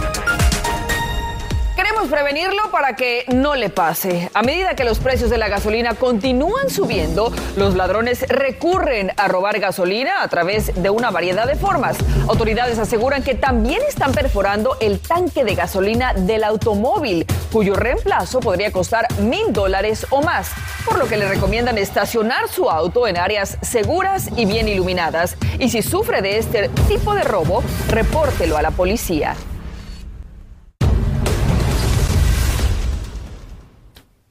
Prevenirlo 2.11 2.69
para 2.71 2.97
que 2.97 3.23
no 3.29 3.55
le 3.55 3.69
pase. 3.69 4.29
A 4.33 4.41
medida 4.41 4.75
que 4.75 4.83
los 4.83 4.99
precios 4.99 5.29
de 5.29 5.37
la 5.37 5.47
gasolina 5.47 5.93
continúan 5.93 6.69
subiendo, 6.69 7.31
los 7.55 7.73
ladrones 7.75 8.27
recurren 8.27 9.13
a 9.15 9.29
robar 9.29 9.61
gasolina 9.61 10.21
a 10.21 10.27
través 10.27 10.73
de 10.83 10.89
una 10.89 11.09
variedad 11.09 11.47
de 11.47 11.55
formas. 11.55 11.95
Autoridades 12.27 12.79
aseguran 12.79 13.23
que 13.23 13.33
también 13.33 13.81
están 13.87 14.11
perforando 14.11 14.75
el 14.81 14.99
tanque 14.99 15.45
de 15.45 15.55
gasolina 15.55 16.13
del 16.13 16.43
automóvil, 16.43 17.25
cuyo 17.49 17.75
reemplazo 17.75 18.41
podría 18.41 18.73
costar 18.73 19.07
mil 19.21 19.53
dólares 19.53 20.05
o 20.09 20.21
más, 20.21 20.51
por 20.83 20.99
lo 20.99 21.07
que 21.07 21.15
le 21.15 21.29
recomiendan 21.29 21.77
estacionar 21.77 22.49
su 22.49 22.69
auto 22.69 23.07
en 23.07 23.17
áreas 23.17 23.57
seguras 23.61 24.27
y 24.35 24.43
bien 24.43 24.67
iluminadas. 24.67 25.37
Y 25.59 25.69
si 25.69 25.81
sufre 25.81 26.21
de 26.21 26.39
este 26.39 26.67
tipo 26.89 27.13
de 27.15 27.23
robo, 27.23 27.63
repórtelo 27.87 28.57
a 28.57 28.61
la 28.61 28.71
policía. 28.71 29.37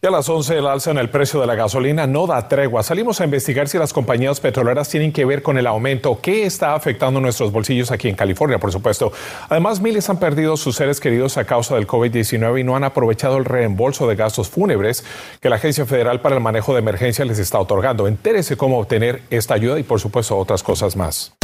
Y 0.03 0.07
a 0.07 0.11
las 0.11 0.31
11 0.31 0.57
el 0.57 0.67
alza 0.67 0.91
en 0.93 0.97
el 0.97 1.11
precio 1.11 1.43
de 1.43 1.47
la 1.47 1.55
gasolina 1.55 2.07
no 2.07 2.27
da 2.27 2.49
tregua. 2.49 2.83
Salimos 2.83 3.21
a 3.21 3.25
investigar 3.25 3.69
si 3.69 3.77
las 3.77 3.93
compañías 3.93 4.41
petroleras 4.41 4.89
tienen 4.89 5.13
que 5.13 5.27
ver 5.27 5.43
con 5.43 5.59
el 5.59 5.67
aumento 5.67 6.19
que 6.23 6.47
está 6.47 6.75
afectando 6.75 7.21
nuestros 7.21 7.53
bolsillos 7.53 7.91
aquí 7.91 8.09
en 8.09 8.15
California, 8.15 8.59
por 8.59 8.73
supuesto. 8.73 9.13
Además, 9.51 9.83
miles 9.83 10.09
han 10.09 10.19
perdido 10.19 10.57
sus 10.57 10.77
seres 10.77 11.01
queridos 11.01 11.37
a 11.37 11.45
causa 11.45 11.75
del 11.75 11.87
COVID-19 11.87 12.61
y 12.61 12.65
no 12.65 12.77
han 12.77 12.85
aprovechado 12.85 13.37
el 13.37 13.45
reembolso 13.45 14.09
de 14.09 14.17
gastos 14.17 14.49
fúnebres 14.49 15.05
que 15.39 15.51
la 15.51 15.57
Agencia 15.57 15.85
Federal 15.85 16.23
para 16.23 16.37
el 16.37 16.41
Manejo 16.41 16.73
de 16.73 16.79
Emergencia 16.79 17.27
les 17.27 17.39
está 17.39 17.59
otorgando. 17.59 18.09
Entérese 18.09 18.57
cómo 18.57 18.79
obtener 18.79 19.21
esta 19.29 19.53
ayuda 19.53 19.79
y, 19.79 19.83
por 19.83 20.01
supuesto, 20.01 20.35
otras 20.39 20.63
cosas 20.63 20.97
más. 20.97 21.35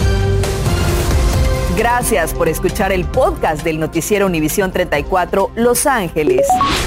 Gracias 1.77 2.33
por 2.33 2.49
escuchar 2.49 2.91
el 2.91 3.05
podcast 3.05 3.63
del 3.63 3.79
noticiero 3.79 4.25
Univisión 4.25 4.73
34 4.73 5.51
Los 5.57 5.85
Ángeles. 5.85 6.47